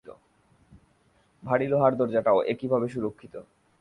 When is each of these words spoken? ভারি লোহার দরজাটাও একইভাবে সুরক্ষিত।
ভারি 1.43 1.67
লোহার 1.67 1.93
দরজাটাও 1.97 2.39
একইভাবে 2.43 2.87
সুরক্ষিত। 2.89 3.35